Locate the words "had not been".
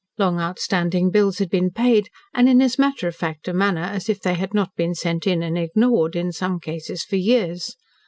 4.33-4.95